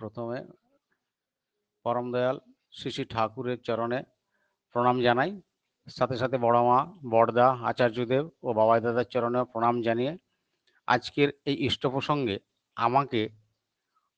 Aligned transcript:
প্রথমে 0.00 0.38
পরম 1.84 2.06
দয়াল 2.14 2.36
শ্রী 2.76 2.90
শ্রী 2.94 3.04
ঠাকুরের 3.14 3.58
চরণে 3.66 4.00
প্রণাম 4.74 4.96
জানাই। 5.06 5.30
সাথে 5.86 6.16
সাথে 6.22 6.36
বড় 6.46 6.58
মা, 6.68 6.78
বড়দা, 7.14 7.46
আচার্যদেব 7.70 8.24
ও 8.46 8.48
বাবাই 8.58 8.80
দাদার 8.84 9.08
চরণে 9.14 9.40
প্রণাম 9.52 9.76
জানিয়ে 9.86 10.12
আজকের 10.88 11.28
এই 11.50 11.56
ইষ্ট 11.68 11.82
প্রসঙ্গে 11.86 12.36
আমাকে 12.76 13.20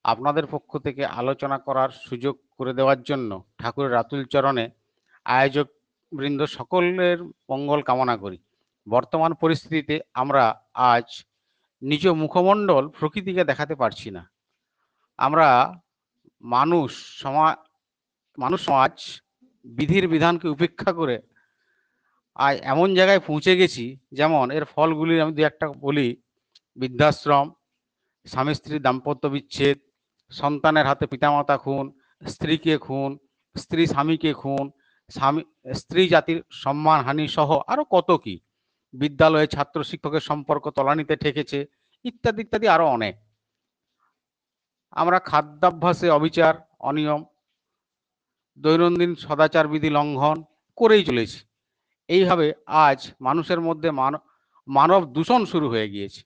আপনাদের 0.05 0.45
পক্ষ 0.47 0.71
থেকে 0.87 1.03
আলোচনা 1.21 1.57
করার 1.67 1.91
সুযোগ 2.07 2.35
করে 2.59 2.73
দেওয়ার 2.79 3.01
জন্য 3.03 3.31
ঠাকুরের 3.61 3.95
রাতুল 3.99 4.23
চরণে 4.25 4.65
আয়োজক 5.27 5.67
বৃন্দ 6.13 6.41
সকলের 6.57 7.19
মঙ্গল 7.51 7.81
কামনা 7.89 8.15
করি। 8.17 8.39
বর্তমান 8.87 9.31
পরিস্থিতিতে 9.43 9.95
আমরা 10.13 10.45
আজ 10.93 11.09
নিজ 11.83 12.05
মুখমণ্ডল 12.23 12.85
প্রকৃতিকে 12.99 13.43
দেখাতে 13.51 13.75
পারছি 13.83 14.09
না। 14.17 14.23
আমরা 15.27 15.49
মানুষ 16.45 16.91
সমাজ 17.23 17.57
মানুষ 18.39 18.61
সমাজ 18.69 18.95
বিধির 19.65 20.05
বিধানকে 20.15 20.47
উপেক্ষা 20.55 20.91
করে 20.99 21.17
আজ 22.37 22.55
এমন 22.73 22.89
জায়গায় 22.99 23.23
পৌঁছে 23.29 23.53
গেছি, 23.61 23.85
যেমন 24.19 24.45
এর 24.57 24.65
ফলগুলি 24.73 25.15
আমি 25.25 25.33
দু 25.37 25.43
একটা 25.51 25.67
বলি। 25.87 26.09
বৃদ্ধাশ্রম, 26.77 27.47
স্বামী 28.27 28.53
স্ত্রীর 28.59 28.85
দাম্পত্য 28.87 29.25
বিচ্ছেদ, 29.35 29.77
সন্তানের 30.33 30.89
হাতে 30.91 31.05
পিতামাতা 31.13 31.57
খুন, 31.65 31.85
স্ত্রীকে 32.23 32.75
খুন, 32.87 33.11
স্ত্রী 33.57 33.83
স্বামীকে 33.93 34.33
খুন, 34.43 34.65
স্বামী, 35.11 35.43
স্ত্রী 35.81 36.03
জাতির 36.13 36.39
সম্মানহানি 36.63 37.25
সহ 37.37 37.51
আরও 37.73 37.85
কত 37.95 38.09
কি। 38.25 38.35
বিদ্যালয়ে 38.95 39.47
ছাত্র 39.55 39.79
শিক্ষকের 39.91 40.25
সম্পর্ক 40.31 40.65
তলানিতে 40.77 41.15
ঠেকেছে, 41.17 41.59
ইত্যাদি 42.05 42.41
ইত্যাদি 42.45 42.67
আরও 42.75 42.87
অনেক। 42.97 43.15
আমরা 44.97 45.19
খাদ্যাভ্যাসে 45.31 46.09
অবিচার, 46.19 46.55
অনিয়ম, 46.89 47.23
দৈনন্দিন 48.59 49.13
সদাচার 49.25 49.67
বিধি 49.73 49.91
লঙ্ঘন 49.99 50.39
করেই 50.79 51.03
চলেছি। 51.09 51.39
এইভাবে 52.09 52.47
আজ 52.87 53.01
মানুষের 53.27 53.61
মধ্যে 53.69 53.89
মানব 54.69 55.01
দূষণ 55.15 55.43
শুরু 55.53 55.67
হয়ে 55.73 55.89
গিয়েছে। 55.95 56.21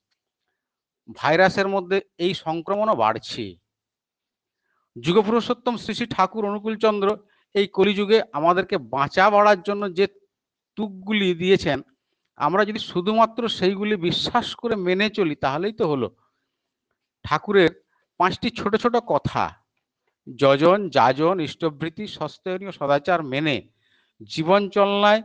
ভাইরাসের 1.18 1.68
মধ্যে 1.74 1.98
এই 2.24 2.32
সংক্রমণও 2.44 3.00
বাড়ছে। 3.02 3.44
যুগপুরুষোত্তম 4.96 5.74
শ্রী 5.82 5.92
শ্রী 5.98 6.06
ঠাকুর 6.14 6.48
অনুকূলচন্দ্র 6.50 7.08
এই 7.54 7.66
কলিযুগে 7.76 8.18
আমাদেরকে 8.38 8.76
বাঁচা 8.94 9.24
বাড়ার 9.34 9.60
জন্য 9.68 9.82
যে 9.98 10.04
তুকগুলি 10.78 11.28
দিয়েছেন, 11.42 11.78
আমরা 12.38 12.62
যদি 12.68 12.80
শুধুমাত্র 12.90 13.42
সেইগুলি 13.58 13.94
বিশ্বাস 14.08 14.46
করে 14.60 14.74
মেনে 14.86 15.06
চলি, 15.18 15.34
তাহলেই 15.44 15.74
তো 15.80 15.84
হলো। 15.92 16.08
ঠাকুরের 17.24 17.70
পাঁচটি 18.18 18.50
ছোট 18.50 18.76
ছোট 18.76 18.96
কথা। 18.96 19.50
যজন, 20.36 20.88
যাজন, 20.88 21.40
ইষ্টভৃতি, 21.40 22.06
সস্তনীয়, 22.06 22.72
সদাচার 22.72 23.22
মেনে 23.22 23.68
জীবন 24.22 24.68
চলনায় 24.68 25.22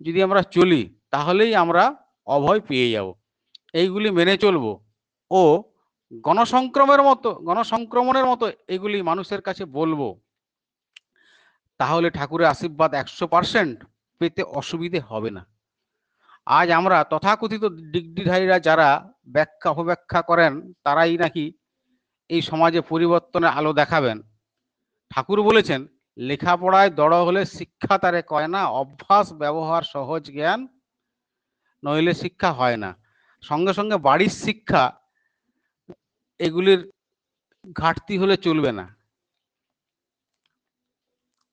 যদি 0.00 0.22
আমরা 0.22 0.42
চলি, 0.42 0.98
তাহলেই 1.10 1.54
আমরা 1.54 1.94
অভয় 2.26 2.60
পেয়ে 2.60 2.90
যাব। 2.90 3.14
এইগুলি 3.72 4.10
মেনে 4.10 4.36
চলবো। 4.36 4.84
ও 5.30 5.62
গণসংক্রমের 6.14 7.02
মতো, 7.02 7.34
গণসংক্রমণের 7.34 8.24
মতো 8.24 8.50
এগুলি 8.68 9.02
মানুষের 9.02 9.40
কাছে 9.40 9.64
বলব। 9.64 10.20
তাহলে 11.78 12.10
ঠাকুরের 12.10 12.46
আশীর্বাদ 12.46 12.94
একশো 12.94 13.26
পার্সেন্ট 13.26 13.84
পেতে 14.18 14.42
অসুবিধে 14.42 15.00
হবে 15.00 15.30
না। 15.30 15.46
আজ 16.46 16.70
আমরা 16.70 17.04
তথাকথিত 17.04 17.64
ডিগ্রিধারীরা 17.64 18.58
যারা 18.58 19.12
ব্যাখ্যা, 19.28 19.70
অপব্যাখ্যা 19.70 20.22
করেন, 20.22 20.72
তারাই 20.84 21.18
নাকি 21.18 21.52
এই 22.30 22.42
সমাজে 22.50 22.80
পরিবর্তনের 22.90 23.54
আলো 23.58 23.72
দেখাবেন। 23.80 24.18
ঠাকুর 25.10 25.38
বলেছেন, 25.42 25.80
লেখাপড়ায় 26.18 26.90
দড় 26.98 27.18
হলে 27.26 27.42
শিক্ষা 27.58 27.94
তারে 28.02 28.20
কয় 28.32 28.48
না, 28.54 28.62
অভ্যাস, 28.80 29.26
ব্যবহার, 29.42 29.82
সহজ 29.94 30.22
জ্ঞান, 30.36 30.60
নইলে 31.82 32.12
শিক্ষা 32.22 32.50
হয় 32.58 32.78
না। 32.84 32.90
সঙ্গে 33.42 33.72
সঙ্গে 33.78 33.96
বাড়ির 34.08 34.34
শিক্ষা, 34.44 34.84
এগুলির 36.40 36.80
ঘাটতি 37.76 38.14
হলে 38.18 38.36
চলবে 38.46 38.70
না। 38.78 38.86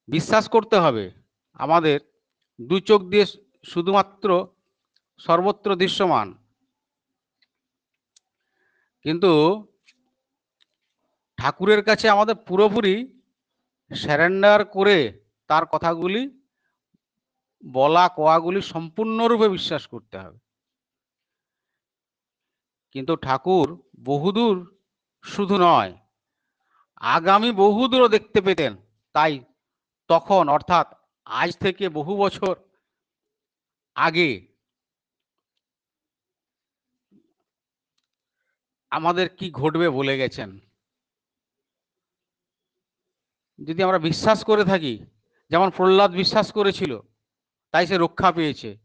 বিশ্বাস 0.08 0.46
করতে 0.56 0.78
হবে, 0.84 1.06
আমাদের 1.60 1.98
দু 2.60 2.78
চোখ 2.90 3.02
দিয়ে 3.12 3.26
শুধুমাত্র 3.72 4.30
সর্বত্র 5.20 5.70
দৃশ্যমান। 5.82 6.28
কিন্তু 9.06 9.32
ঠাকুরের 11.46 11.84
কাছে 11.84 12.10
আমাদের 12.10 12.36
পুরোপুরি 12.36 13.22
স্যারেন্ডার 13.92 14.66
করে 14.66 14.98
তার 15.48 15.66
কথাগুলি, 15.66 16.22
বলা 17.66 18.10
কোয়াগুলি 18.10 18.62
সম্পূর্ণরূপে 18.62 19.50
বিশ্বাস 19.50 19.88
করতে 19.88 20.18
হবে। 20.18 20.40
কিন্তু 22.92 23.16
ঠাকুর 23.16 23.68
বহুদূর 24.00 24.56
শুধু 25.24 25.58
নয়, 25.58 25.94
আগামী 27.16 27.52
বহুদূরও 27.52 28.08
দেখতে 28.08 28.42
পেতেন। 28.42 28.78
তাই 29.14 29.34
তখন, 30.08 30.50
অর্থাৎ 30.50 30.88
আজ 31.26 31.58
থেকে 31.58 31.90
বহু 31.90 32.18
বছর 32.18 32.56
আগে 33.96 34.30
আমাদের 38.92 39.30
কি 39.30 39.52
ঘটবে 39.52 39.90
বলে 39.90 40.18
গেছেন? 40.18 40.60
যদি 43.60 43.84
আমরা 43.84 44.00
বিশ্বাস 44.00 44.44
করে 44.44 44.64
থাকি, 44.64 45.06
যেমন 45.50 45.70
প্রহ্লাদ 45.70 46.12
বিশ্বাস 46.12 46.52
করেছিল, 46.52 47.00
তাই 47.72 47.88
সে 47.88 47.98
রক্ষা 47.98 48.32
পেয়েছে। 48.32 48.78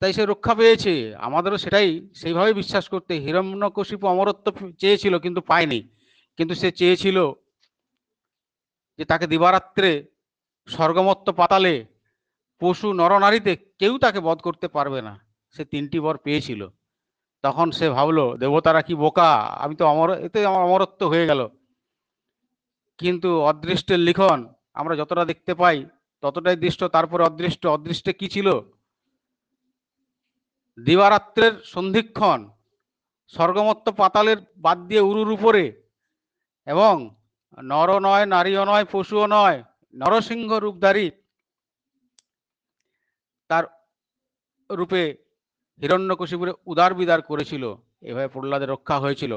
তাই 0.00 0.12
সে 0.12 0.26
রক্ষা 0.26 0.54
পেয়েছে। 0.54 1.16
আমাদেরও 1.16 1.56
সেটাই 1.56 2.08
সেইভাবে 2.14 2.52
বিশ্বাস 2.52 2.88
করতে। 2.88 3.14
হিরণ্যকশিপু 3.14 4.06
অমরত্ব 4.06 4.72
চেয়েছিল, 4.78 5.18
কিন্তু 5.18 5.40
পায়নি। 5.40 5.88
কিন্তু 6.36 6.54
সে 6.54 6.72
চেয়েছিল 6.72 7.32
যে 8.98 9.04
তাকে 9.04 9.26
দিবারাত্রে 9.26 10.06
স্বর্গমত্ত 10.66 11.30
পাতালে 11.30 11.86
পশু 12.60 12.92
নরনারীতে 12.92 13.56
কেউ 13.56 13.98
তাকে 13.98 14.20
বধ 14.20 14.38
করতে 14.38 14.68
পারবে 14.68 15.02
না। 15.02 15.20
সে 15.50 15.64
তিনটি 15.64 16.00
বর 16.00 16.18
পেয়েছিল। 16.18 16.68
তখন 17.42 17.70
সে 17.70 17.90
ভাবলো, 17.90 18.36
দেবতারা 18.36 18.82
কি 18.82 18.94
বোকা? 18.94 19.34
আমি 19.34 19.76
তো 19.76 19.86
অমর 19.86 20.18
এতে 20.18 20.46
আমার 20.46 20.62
অমরত্ব 20.62 21.08
হয়ে 21.08 21.26
গেল। 21.26 21.48
কিন্তু 23.02 23.30
অদৃষ্টের 23.40 23.98
লিখন 23.98 24.38
আমরা 24.74 24.94
যতটা 24.96 25.24
দেখতে 25.24 25.52
পাই, 25.54 25.78
ততটাই 26.22 26.56
দৃষ্ট, 26.56 26.84
তারপরে 26.84 27.22
অদৃষ্ট, 27.24 27.62
অদৃষ্টে 27.66 28.12
কি 28.12 28.26
ছিল? 28.28 28.48
দিবারাত্রের 30.78 31.52
সন্ধিক্ষণ, 31.64 32.38
স্বর্গমত্ত 33.32 33.86
পাতালের 33.90 34.36
বাদ 34.56 34.78
দিয়ে 34.88 35.00
উরুর 35.00 35.30
উপরে, 35.30 35.64
এবং 36.66 36.94
নর 37.62 37.90
নয়, 37.98 38.24
নারীও 38.26 38.64
নয়, 38.64 38.84
পশুও 38.92 39.26
নয়, 39.26 39.58
নরসিংহ 39.94 40.50
রূপধারী 40.58 41.06
তার 43.50 43.64
রূপে 44.70 45.02
হিরণ্যকশিপুরে 45.80 46.52
উদার 46.66 46.92
বিদার 46.94 47.20
করেছিল। 47.22 47.64
এভাবে 48.02 48.28
প্রহ্লাদের 48.28 48.72
রক্ষা 48.74 48.96
হয়েছিল। 48.98 49.32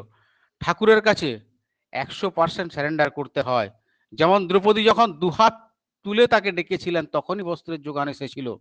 ঠাকুরের 0.62 1.02
কাছে 1.02 1.30
একশো 2.04 2.30
পার্সেন্ট 2.30 2.72
স্যারেন্ডার 2.72 3.12
করতে 3.12 3.42
হয়। 3.42 3.70
যেমন 4.14 4.48
দ্রৌপদী 4.48 4.84
যখন 4.84 5.20
দুহাত 5.20 5.72
তুলে 6.04 6.28
তাকে 6.28 6.52
ডেকেছিলেন, 6.52 7.06
তখনই 7.06 7.44
বস্ত্রের 7.44 7.82
যোগান 7.82 8.08
এসেছিল। 8.08 8.56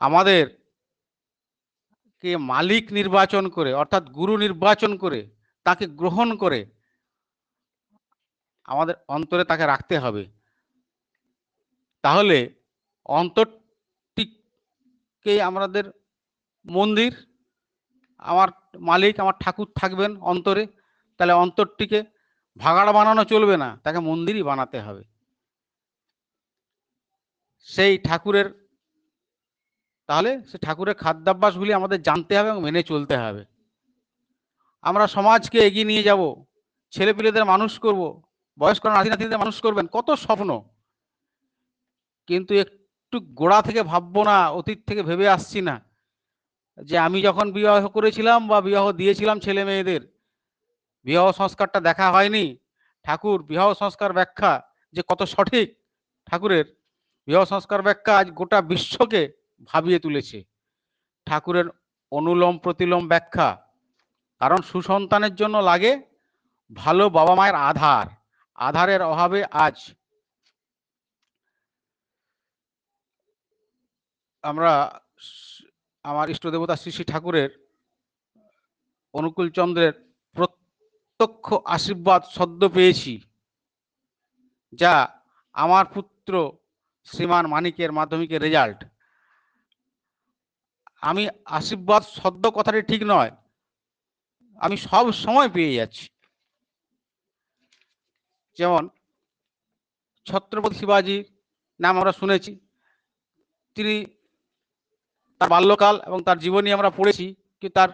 আমাদের 0.00 0.68
কে 2.24 2.36
মালিক 2.36 2.92
নির্বাচন 2.92 3.48
করে, 3.48 3.72
অর্থাৎ 3.72 4.10
গুরু 4.10 4.36
নির্বাচন 4.36 4.96
করে, 4.96 5.30
তাকে 5.66 5.84
গ্রহণ 6.00 6.36
করে, 6.36 6.66
আমাদের 8.68 8.94
অন্তরে 9.08 9.44
তাকে 9.44 9.66
রাখতে 9.66 9.98
হবে। 9.98 10.26
তাহলে 12.04 12.54
অন্তরটিকে 13.18 15.42
আমাদের 15.42 15.84
মন্দির 16.66 17.27
আমার 18.18 18.48
মালিক, 18.80 19.20
আমার 19.20 19.34
ঠাকুর 19.40 19.72
থাকবেন 19.74 20.16
অন্তরে, 20.20 20.66
তাহলে 21.18 21.32
অন্তরটিকে 21.32 22.04
ভাগাড় 22.56 22.92
বানানো 22.92 23.24
চলবে 23.24 23.56
না, 23.56 23.80
তাকে 23.84 23.98
মন্দিরই 23.98 24.42
বানাতে 24.42 24.80
হবে। 24.80 25.04
সেই 27.62 27.98
ঠাকুরের, 27.98 28.68
তাহলে 30.06 30.42
সে 30.50 30.58
ঠাকুরের 30.58 30.94
খাদ্যাভ্যাসগুলি 30.94 31.72
আমাদের 31.72 32.02
জানতে 32.02 32.38
হবে 32.38 32.48
এবং 32.48 32.62
মেনে 32.62 32.82
চলতে 32.82 33.16
হবে। 33.16 33.44
আমরা 34.82 35.06
সমাজকে 35.06 35.58
এগিয়ে 35.58 35.84
নিয়ে 35.84 36.02
যাব, 36.02 36.44
ছেলেপিলেদের 36.90 37.44
মানুষ 37.44 37.78
করব, 37.78 38.22
বয়স্ক 38.58 38.86
নাতি 38.86 39.08
নাতিদের 39.10 39.38
মানুষ 39.38 39.60
করবেন, 39.60 39.86
কত 39.86 40.10
স্বপ্ন। 40.10 40.64
কিন্তু 42.26 42.54
একটু 42.54 43.20
গোড়া 43.20 43.62
থেকে 43.62 43.82
ভাববো 43.82 44.24
না, 44.24 44.50
অতীত 44.50 44.78
থেকে 44.86 45.02
ভেবে 45.02 45.28
আসছি 45.28 45.60
না। 45.60 45.87
যে 46.78 46.96
আমি 47.06 47.18
যখন 47.28 47.46
বিবাহ 47.56 47.76
করেছিলাম 47.96 48.40
বা 48.50 48.58
বিবাহ 48.68 48.84
দিয়েছিলাম 49.00 49.36
ছেলে 49.46 49.62
মেয়েদের, 49.68 50.02
বিবাহ 51.06 51.26
সংস্কারটা 51.40 51.78
দেখা 51.88 52.06
হয়নি। 52.14 52.44
ঠাকুর, 53.04 53.38
বিবাহ 53.50 53.68
সংস্কার 53.82 54.10
ব্যাখ্যা 54.18 54.52
যে 54.94 55.02
কত 55.10 55.20
সঠিক, 55.34 55.68
ঠাকুরের 56.28 56.66
বিবাহ 57.28 57.44
সংস্কার 57.52 57.80
ব্যাখ্যা 57.86 58.12
আজ 58.20 58.26
গোটা 58.38 58.58
বিশ্বকে 58.72 59.22
ভাবিয়ে 59.70 59.98
তুলেছে। 60.04 60.38
ঠাকুরের 61.26 61.66
অনুলোম 62.12 62.54
প্রতিলোম 62.64 63.02
ব্যাখ্যা, 63.12 63.48
কারণ 64.40 64.60
সুসন্তানের 64.72 65.34
জন্য 65.40 65.56
লাগে 65.70 65.92
ভালো 66.70 67.04
বাবা 67.16 67.34
মায়ের 67.38 67.56
আধার। 67.70 68.06
আধারের 68.58 69.02
অভাবে 69.12 69.40
আজ 69.64 69.76
আমরা 74.44 74.72
আমার 76.10 76.26
ইষ্টদেবতা 76.32 76.74
শ্রী 76.80 76.90
শ্রী 76.94 77.04
ঠাকুরের 77.12 77.50
অনুকূল 79.14 79.48
চন্দ্রের 79.58 79.94
প্রত্যক্ষ 80.36 81.46
আশীর্বাদ 81.76 82.22
সদ্য 82.36 82.62
পেয়েছি, 82.76 83.14
যা 84.80 84.92
আমার 85.54 85.84
পুত্র 85.94 86.32
শ্রীমান 87.06 87.44
মানিকের 87.54 87.90
মাধ্যমিকের 87.98 88.44
রেজাল্ট 88.46 88.80
আমি 91.08 91.22
আশীর্বাদ 91.58 92.02
সদ্য 92.18 92.44
কথাটি 92.56 92.80
ঠিক 92.90 93.02
নয়, 93.12 93.32
আমি 94.64 94.76
সব 94.88 95.04
সময় 95.24 95.50
পেয়ে 95.56 95.76
যাচ্ছি। 95.78 96.06
যেমন 98.58 98.82
ছত্রপতি 100.26 100.76
শিবাজির 100.80 101.24
নাম 101.80 101.94
আমরা 102.00 102.12
শুনেছি, 102.20 102.52
তিনি 103.76 103.94
তার 105.38 105.48
বাল্যকাল 105.48 106.00
এবং 106.06 106.22
তার 106.22 106.38
জীবনী 106.38 106.72
আমরা 106.72 106.90
পড়েছি 106.90 107.36
কি 107.60 107.68
তার 107.68 107.88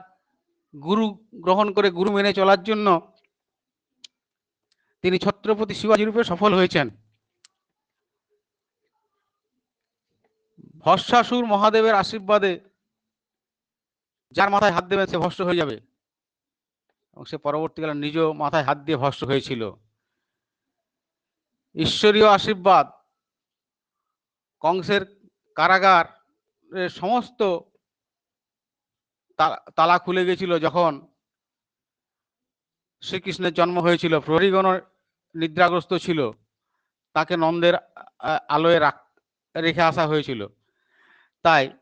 গুরু 0.83 1.27
গ্রহণ 1.35 1.73
করে 1.73 1.91
গুরু 1.91 2.13
মেনে 2.13 2.33
চলার 2.35 2.63
জন্য 2.63 3.15
তিনি 5.03 5.19
ছত্রপতি 5.19 5.75
শিবাজি 5.75 6.05
রূপে 6.05 6.25
সফল 6.25 6.55
হয়েছেন। 6.55 6.91
ভস্মাসুর 10.79 11.47
মহাদেবের 11.47 11.95
আশীর্বাদে 11.95 12.61
যার 14.31 14.51
মাথায় 14.51 14.73
হাত 14.73 14.85
দেবে 14.85 15.07
সে 15.07 15.19
ভস্ম 15.19 15.45
হয়ে 15.45 15.57
যাবে 15.57 15.77
এবং 17.13 17.25
সে 17.25 17.39
পরবর্তীকালে 17.39 17.95
নিজ 17.95 18.19
মাথায় 18.19 18.63
হাত 18.63 18.79
দিয়ে 18.79 18.99
ভস্ম 18.99 19.27
হয়েছিল। 19.27 19.73
ঈশ্বরীয় 21.75 22.29
আশীর্বাদ 22.29 22.87
কংসের 24.61 25.03
কারাগার 25.55 26.24
সমস্ত 26.91 27.43
তালা 29.77 29.99
খুলে 29.99 30.27
গেছিল 30.27 30.59
যখন 30.59 31.09
শ্রীকৃষ্ণের 33.03 33.55
জন্ম 33.55 33.81
হয়েছিল। 33.81 34.21
প্রহরীগণ 34.21 34.81
নিদ্রাগ্রস্ত 35.35 35.95
ছিল। 35.95 36.31
তাকে 37.13 37.37
নন্দের 37.37 37.75
আলোয় 38.49 38.81
রাখ- 38.81 39.21
রেখে 39.61 39.83
আসা 39.83 40.07
হয়েছিল। 40.07 40.49
তাই 41.43 41.79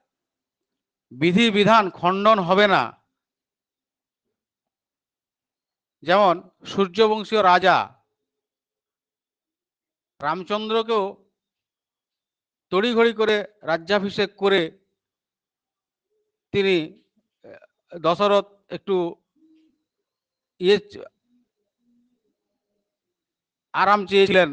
বিধি 1.11 1.51
বিধান 1.51 1.91
খণ্ডন 1.91 2.39
হবে 2.39 2.69
না। 2.69 3.03
যেমন 6.03 6.51
সূর্যবংশীয় 6.65 7.43
রাজা 7.43 8.05
রামচন্দ্রকেও 10.23 11.22
তড়িঘড়ি 12.73 13.13
করে 13.21 13.37
রাজ্যাভিষেক 13.71 14.31
করে 14.43 14.61
তিনি 16.55 16.77
দশরথ 18.07 18.47
একটু 18.77 18.97
ইয়ে 20.61 20.77
আরাম 23.75 24.01
চেয়েছিলেন। 24.11 24.51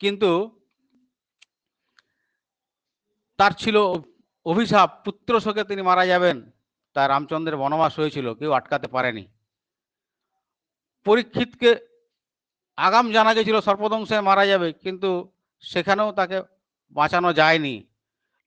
কিন্তু 0.00 0.30
তার 3.38 3.52
ছিল 3.62 3.76
অভিশাপ, 4.46 4.88
পুত্র 5.04 5.32
শোকে 5.44 5.62
তিনি 5.70 5.82
মারা 5.88 6.04
যাবেন। 6.12 6.36
তাই 6.96 7.06
রামচন্দ্রের 7.08 7.60
বনবাস 7.62 7.92
হয়েছিল, 8.00 8.26
কেউ 8.40 8.50
আটকাতে 8.58 8.88
পারেনি। 8.94 9.24
পরীক্ষিতকে 11.06 11.70
আগাম 12.78 13.06
জানা 13.16 13.32
গেছিল 13.36 13.56
সর্পদংশে 13.66 14.16
মারা 14.28 14.44
যাবে, 14.50 14.68
কিন্তু 14.84 15.10
সেখানেও 15.64 16.08
তাকে 16.18 16.38
বাঁচানো 16.96 17.30
যায়নি। 17.40 17.74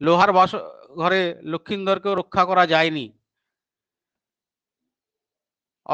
লোহার 0.02 0.32
বাস 0.38 0.52
ঘরে 1.02 1.22
লক্ষিন্দরকেও 1.52 2.14
রক্ষা 2.22 2.44
করা 2.50 2.64
যায়নি। 2.74 3.06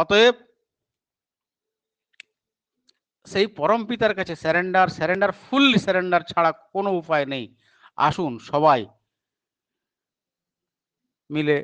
অতএব 0.02 0.36
সেই 3.28 3.48
পরম 3.58 3.82
পিতার 3.90 4.14
কাছে 4.20 4.34
স্যারেন্ডার 4.44 4.88
স্যারেন্ডার 4.98 5.32
ফুল 5.44 5.66
স্যারেন্ডার 5.84 6.22
ছাড়া 6.32 6.52
কোনো 6.74 6.90
উপায় 7.02 7.26
নেই। 7.34 7.46
আসুন 7.98 8.32
সবাই 8.50 8.82
মিলে 11.30 11.56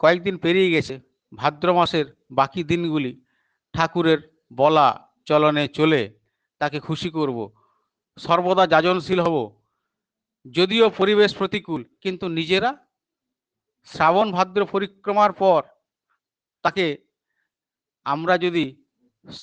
কয়েকদিন 0.00 0.36
পেরিয়ে 0.44 0.72
গেছে, 0.74 0.94
ভাদ্র 1.32 1.68
মাসের 1.78 2.06
বাকি 2.38 2.62
দিনগুলি, 2.70 3.12
ঠাকুরের 3.74 4.20
বলা 4.52 4.88
চলনে 5.28 5.64
চলে 5.78 6.02
তাকে 6.60 6.78
খুশি 6.86 7.08
করব। 7.18 7.38
সর্বদা 8.18 8.64
যাজনশীল 8.72 9.20
হব। 9.26 9.36
যদিও 10.46 10.86
পরিবেশ 11.00 11.30
প্রতিকূল, 11.38 11.80
কিন্তু 12.02 12.26
নিজেরা 12.38 12.70
শ্রাবণ 13.88 14.28
ভাদ্র 14.36 14.60
পরিক্রমার 14.72 15.32
পর 15.32 15.62
তাকে 16.64 16.86
আমরা 18.06 18.34
যদি 18.38 18.64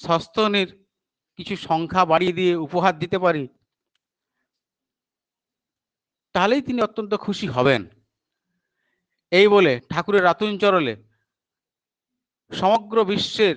সস্তনের 0.03 0.69
কিছু 1.39 1.55
সংখ্যা 1.67 2.03
বাড়িয়ে 2.11 2.37
দিয়ে 2.39 2.53
উপহার 2.65 2.93
দিতে 2.99 3.17
পারি, 3.25 3.43
তাহলেই 6.35 6.61
তিনি 6.67 6.79
অত্যন্ত 6.81 7.13
খুশি 7.25 7.47
হবেন। 7.47 7.81
এই 9.31 9.47
বলে 9.47 9.73
ঠাকুরের 9.91 10.23
রাতুন 10.23 10.51
চরলে 10.63 10.93
সমগ্র 12.51 12.97
বিশ্বের 13.11 13.55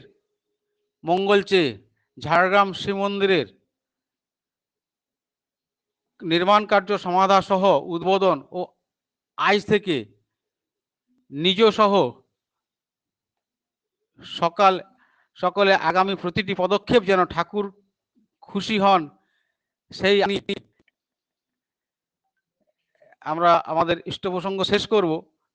মঙ্গল 1.04 1.40
চেয়ে 1.42 1.70
ঝাড়গ্রাম 2.18 2.68
শ্রীমন্দিরের 2.72 3.46
নির্মাণ 6.22 6.62
কার্য 6.72 6.90
সমাধা 7.06 7.38
সহ 7.50 7.62
উদ্বোধন 7.94 8.38
ও 8.58 8.60
আজ 9.38 9.58
থেকে 9.72 9.96
নিজ 11.32 11.60
সহ 11.78 11.92
সকাল, 14.22 14.74
সকলে 15.38 15.72
আগামী 15.90 16.14
প্রতিটি 16.22 16.52
পদক্ষেপ 16.62 17.02
যেন 17.10 17.20
ঠাকুর 17.34 17.66
খুশি 18.48 18.76
হন, 18.84 19.02
সেই 19.90 20.16
আমি 20.24 20.36
আমরা 23.30 23.50
আমাদের 23.72 23.96
ইষ্ট 24.10 24.24
প্রসঙ্গ 24.34 24.58
শেষ 24.72 24.82
করব। 24.92 25.10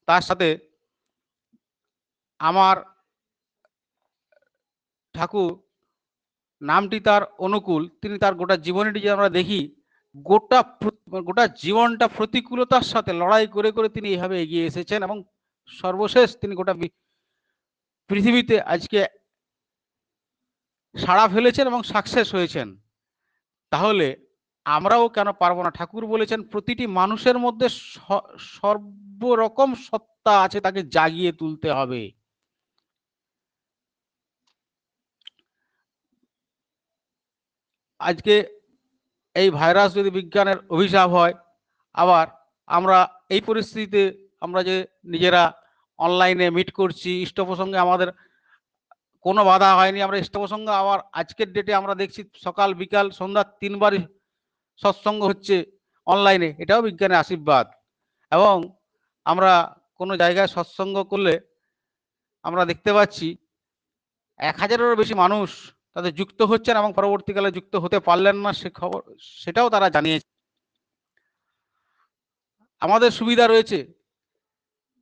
তার 0.08 0.24
সাথে 0.30 0.50
আমার 2.40 2.76
ঠাকুর, 5.16 5.52
নামটি 6.62 6.98
তার 7.08 7.24
অনুকূল, 7.46 7.82
তিনি 8.02 8.16
তার 8.24 8.34
গোটা 8.40 8.56
জীবনীটি 8.66 9.00
যে 9.06 9.10
আমরা 9.16 9.30
দেখি 9.30 9.62
গোটা 10.16 10.60
গোটা 11.28 11.48
জীবনটা 11.48 12.08
প্রতিকূলতার 12.08 12.82
সাথে 12.84 13.14
লড়াই 13.14 13.48
করে 13.48 13.72
করে 13.72 13.90
তিনি 13.90 14.08
এইভাবে 14.10 14.42
এগিয়ে 14.42 14.66
এসেছেন 14.66 15.04
এবং 15.04 15.18
সর্বশেষ 15.82 16.38
তিনি 16.42 16.56
গোটা 16.56 16.74
পৃথিবীতে 18.10 18.56
আজকে 18.74 19.00
সাড়া 20.96 21.28
ফেলেছেন 21.28 21.68
এবং 21.68 21.84
সাকসেস 21.84 22.36
হয়েছেন। 22.36 22.68
তাহলে 23.72 24.08
আমরাও 24.66 25.10
কেন 25.10 25.32
পারব 25.32 25.58
না? 25.64 25.72
ঠাকুর 25.72 26.04
বলেছেন, 26.06 26.40
প্রতিটি 26.44 26.88
মানুষের 26.88 27.38
মধ্যে 27.40 27.68
সর্বরকম 28.56 29.76
সত্তা 29.88 30.34
আছে, 30.42 30.62
তাকে 30.62 30.82
জাগিয়ে 30.84 31.32
তুলতে 31.32 31.70
হবে। 31.72 32.12
আজকে 38.00 38.61
এই 39.36 39.48
ভাইরাস 39.60 39.90
যদি 40.00 40.10
বিজ্ঞানের 40.18 40.58
অভিশাপ 40.76 41.10
হয়, 41.18 41.34
আবার 41.96 42.26
আমরা 42.70 42.98
এই 43.36 43.42
পরিস্থিতিতে 43.50 44.02
আমরা 44.46 44.62
যে 44.70 44.76
নিজেরা 45.14 45.44
অনলাইনে 46.00 46.48
মিট 46.58 46.70
করছি 46.80 47.12
ইষ্ট 47.26 47.38
প্রসঙ্গে 47.50 47.78
আমাদের 47.86 48.10
কোনো 49.26 49.42
বাধা 49.50 49.70
হয়নি, 49.80 50.00
আমরা 50.02 50.18
ইষ্ট 50.18 50.36
প্রসঙ্গে 50.38 50.72
আবার 50.82 51.00
আজকের 51.20 51.50
ডেটে 51.56 51.74
আমরা 51.80 51.94
দেখছি 52.02 52.22
সকাল, 52.46 52.70
বিকাল, 52.74 53.06
সন্ধ্যা 53.20 53.44
তিনবারই 53.62 54.00
সৎসঙ্গ 54.82 55.22
হচ্ছে 55.30 55.56
অনলাইনে। 56.08 56.50
এটাও 56.64 56.82
বিজ্ঞানের 56.88 57.22
আশীর্বাদ। 57.24 57.66
এবং 58.32 58.56
আমরা 59.26 59.52
কোনো 60.00 60.14
জায়গায় 60.22 60.50
সৎসঙ্গ 60.56 60.96
করলে 61.12 61.34
আমরা 62.46 62.64
দেখতে 62.66 62.92
পাচ্ছি 62.98 63.28
এক 64.40 64.56
হাজারেরও 64.62 65.00
বেশি 65.02 65.16
মানুষ 65.24 65.50
তাদের 65.96 66.12
যুক্ত 66.20 66.40
হচ্ছেন 66.52 66.76
এবং 66.82 66.92
পরবর্তীকালে 67.00 67.50
যুক্ত 67.58 67.74
হতে 67.84 67.98
পারলেন 68.08 68.38
না, 68.46 68.52
সে 68.60 68.70
খবর, 68.80 69.02
সেটাও 69.42 69.68
তারা 69.76 69.88
জানিয়েছে। 69.96 70.30
আমাদের 72.82 73.10
সুবিধা 73.20 73.46
রয়েছে 73.48 73.80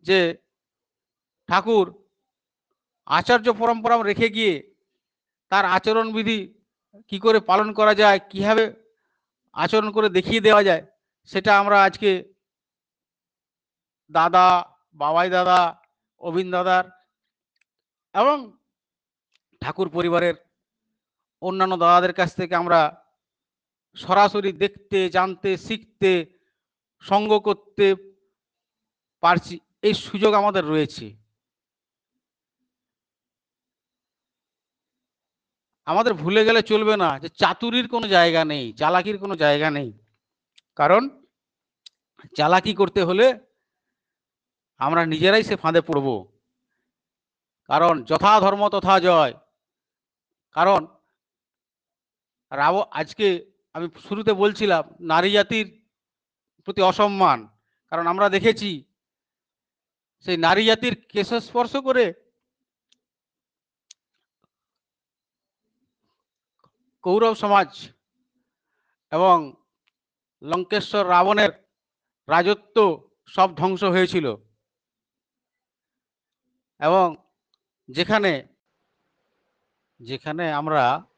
যে 0.06 0.20
ঠাকুর 1.50 1.86
আচার্য 3.08 3.48
পরম্পরা 3.62 3.96
রেখে 4.10 4.28
গিয়ে 4.36 4.54
তার 5.52 5.66
আচরণবিধি 5.78 6.40
কি 7.10 7.18
করে 7.26 7.40
পালন 7.50 7.70
করা 7.80 7.94
যায়, 8.02 8.20
কীভাবে 8.32 8.64
আচরণ 9.56 9.90
করে 9.96 10.08
দেখিয়ে 10.18 10.46
দেওয়া 10.48 10.64
যায়, 10.70 10.84
সেটা 11.30 11.52
আমরা 11.62 11.78
আজকে 11.88 12.12
দাদা, 14.12 14.48
বাবাই 15.00 15.30
দাদা, 15.38 15.60
অবিন 16.22 16.48
দাদার 16.56 16.86
এবং 18.16 18.38
ঠাকুর 19.62 19.88
পরিবারের 19.98 20.36
অন্যান্য 21.42 21.78
দাদাদের 21.78 22.14
কাছ 22.14 22.36
থেকে 22.36 22.56
আমরা 22.56 23.06
সরাসরি 23.96 24.52
দেখতে, 24.52 25.10
জানতে, 25.10 25.58
শিখতে, 25.58 26.40
সঙ্গ 27.00 27.40
করতে 27.40 27.96
পারছি। 29.22 29.60
এই 29.82 29.94
সুযোগ 29.94 30.34
আমাদের 30.34 30.66
রয়েছে। 30.66 31.18
আমাদের 35.86 36.14
ভুলে 36.14 36.46
গেলে 36.46 36.62
চলবে 36.62 36.98
না 36.98 37.20
যে 37.20 37.30
চাতুরির 37.30 37.88
কোনো 37.88 38.08
জায়গা 38.08 38.46
নেই, 38.46 38.74
চালাকির 38.74 39.18
কোনো 39.18 39.36
জায়গা 39.36 39.72
নেই। 39.72 39.94
কারণ 40.76 41.26
চালাকি 42.38 42.74
করতে 42.74 43.04
হলে 43.04 43.40
আমরা 44.78 45.06
নিজেরাই 45.06 45.44
সে 45.44 45.56
ফাঁদে 45.56 45.82
পড়ব। 45.82 46.38
কারণ 47.68 48.04
যথা 48.04 48.40
ধর্ম 48.40 48.70
তথা 48.70 49.00
জয়। 49.00 49.34
কারণ 50.52 50.99
রাব 52.52 52.76
আজকে 52.92 53.28
আমি 53.74 53.88
শুরুতে 54.08 54.34
বলছিলাম, 54.34 54.84
নারী 55.00 55.32
জাতির 55.32 55.68
প্রতি 56.64 56.82
অসম্মান। 56.82 57.48
কারণ 57.90 58.08
আমরা 58.08 58.30
দেখেছি, 58.30 58.84
সেই 60.22 60.38
নারী 60.38 60.66
জাতির 60.66 60.96
কেশ 61.10 61.30
স্পর্শ 61.34 61.76
করে 61.78 62.14
কৌরব 67.02 67.36
সমাজ 67.36 67.90
এবং 69.12 69.36
লঙ্কেশ্বর 70.42 71.10
রাবণের 71.10 71.52
রাজত্ব 72.28 72.78
সব 73.26 73.50
ধ্বংস 73.56 73.84
হয়েছিল। 73.84 74.36
এবং 76.80 77.16
যেখানে 77.90 78.32
যেখানে 80.00 80.52
আমরা 80.52 81.09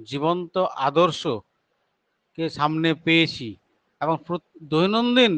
জীবন্ত 0.00 0.54
আদর্শকে 0.88 2.44
সামনে 2.48 2.90
পেয়েছি 3.06 3.48
এবং 4.00 4.14
দৈনন্দিন 4.62 5.34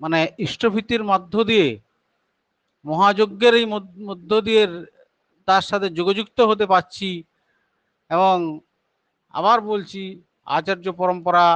মানে 0.00 0.18
ইষ্টভীতির 0.38 1.02
মধ্য 1.04 1.34
দিয়ে, 1.50 1.68
মহাযজ্ঞের 2.84 3.54
এই 3.60 3.66
মধ্য 4.08 4.30
দিয়ে 4.46 4.62
তার 5.48 5.64
সাথে 5.70 5.86
যোগযুক্ত 5.90 6.38
হতে 6.40 6.64
পারছি 6.72 7.10
এবং 8.10 8.34
আবার 9.34 9.58
বলছি 9.70 10.02
আচার্য 10.56 10.86
পরম্পরা 10.92 11.46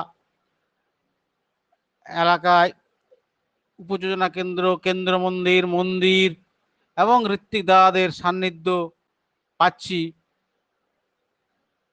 এলাকায় 2.06 2.70
উপযোজনা 3.78 4.28
কেন্দ্র 4.36 4.64
কেন্দ্র 4.84 5.12
মন্দির 5.18 5.62
মন্দির 5.76 6.28
এবং 6.96 7.18
ঋত্বিক 7.36 7.62
দাদাদের 7.66 8.08
সান্নিধ্য 8.10 8.66
পাচ্ছি। 9.60 10.00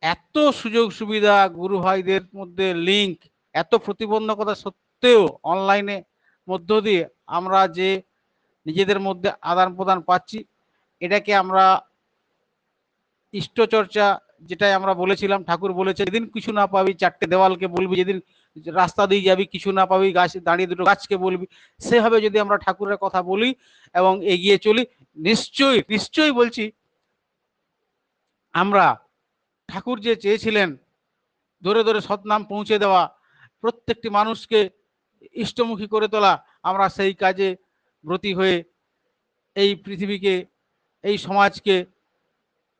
এত 0.04 0.36
সুযোগ 0.62 0.88
সুবিধা 1.00 1.36
গুরু 1.60 1.77
ভাইদের 1.86 2.24
মধ্যে 2.39 2.68
লিঙ্ক 2.88 3.18
এত 3.56 3.72
প্রতিবন্ধকতা 3.86 4.54
সত্ত্বেও 4.63 5.22
অনলাইনে 5.51 5.98
মধ্য 6.48 6.70
দিয়ে 6.86 7.04
আমরা 7.38 7.60
যে 7.77 7.89
নিজেদের 8.66 9.00
মধ্যে 9.08 9.30
আদান 9.51 9.70
প্রদান 9.77 10.00
পাচ্ছি, 10.10 10.39
এটাকে 11.01 11.32
আমরা 11.44 11.63
ইষ্টচর্চা 13.34 14.08
যেটাই 14.50 14.74
আমরা 14.80 14.94
বলেছিলাম, 15.01 15.39
ঠাকুর 15.50 15.72
বলেছে 15.80 16.01
যেদিন 16.08 16.25
কিছু 16.36 16.51
না 16.60 16.66
পাবি, 16.74 16.92
চারটে 17.01 17.25
দেওয়ালকে 17.34 17.68
বলবি, 17.75 17.96
যেদিন 18.01 18.18
রাস্তা 18.82 19.04
দিয়ে 19.12 19.27
যাবি, 19.30 19.44
কিছু 19.54 19.70
না 19.77 19.84
পাবি, 19.92 20.08
গাছ, 20.18 20.32
দাঁড়িয়ে 20.48 20.70
দুটো 20.72 20.84
গাছকে 20.89 21.16
বলবি। 21.25 21.46
সেভাবে 21.80 22.18
যদি 22.25 22.38
আমরা 22.44 22.58
ঠাকুরের 22.66 22.98
কথা 23.04 23.20
বলি 23.32 23.50
এবং 23.96 24.13
এগিয়ে 24.34 24.58
চলি, 24.66 24.84
নিশ্চয়ই 25.18 25.80
নিশ্চয়ই 25.94 26.34
বলছি, 26.39 26.63
আমরা 28.54 28.86
ঠাকুর 29.77 29.98
যে 30.05 30.13
চেয়েছিলেন, 30.24 30.69
ধরে 31.63 31.81
ধরে 31.88 32.00
সৎনাম 32.07 32.41
পৌঁছে 32.51 32.75
দেওয়া, 32.84 33.03
প্রত্যেকটি 33.63 34.10
মানুষকে 34.17 34.60
ইষ্টমুখী 35.43 35.88
করে 35.93 36.07
তোলা, 36.13 36.34
আমরা 36.69 36.86
সেই 36.98 37.13
কাজে 37.24 37.50
ব্রতী 38.03 38.31
হয়ে 38.39 38.57
এই 39.55 39.69
পৃথিবীকে, 39.86 40.34
এই 41.03 41.15
সমাজকে 41.27 41.75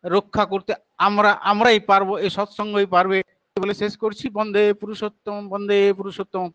রক্ষা 0.04 0.44
করতে 0.52 0.72
আমরা, 1.08 1.32
আমরাই 1.52 1.80
পারব 1.90 2.10
এই 2.26 2.32
সৎসঙ্গই 2.38 2.88
পারবে 2.96 3.18
বলে 3.58 3.76
শেষ 3.82 3.94
করছি। 4.04 4.26
বন্দে 4.40 4.64
পুরুষোত্তম 4.82 5.40
বন্দে 5.54 5.80
পুরুষোত্তম। 6.00 6.46